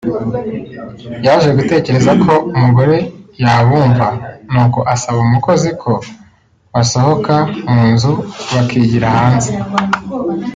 yaje 1.25 1.49
gutekereza 1.57 2.11
ko 2.23 2.33
umugore 2.55 2.97
yabumva 3.43 4.07
n’uko 4.51 4.79
asaba 4.93 5.17
umukozi 5.27 5.69
ko 5.81 5.93
basohoka 6.73 7.35
mu 7.71 7.83
nzu 7.93 8.11
bakigira 8.53 9.07
hanze 9.17 9.51